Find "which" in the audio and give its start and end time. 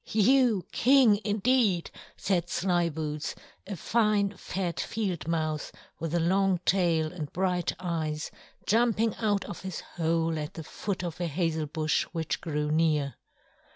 12.13-12.41